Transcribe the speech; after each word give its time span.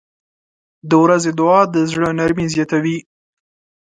•د 0.89 0.91
ورځې 1.03 1.31
دعا 1.39 1.61
د 1.73 1.75
زړه 1.91 2.09
نرمي 2.19 2.45
زیاتوي. 2.53 2.97